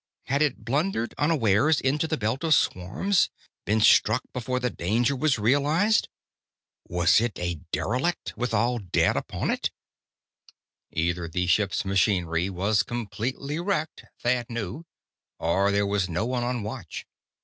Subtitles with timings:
[0.23, 3.29] Had it blundered unawares into the belt of swarms
[3.65, 6.09] been struck before the danger was realized?
[6.87, 9.69] Was it a derelict, with all dead upon it?
[10.91, 14.87] Either the ship's machinery was completely wrecked, Thad knew,
[15.37, 17.05] or there was no one on watch.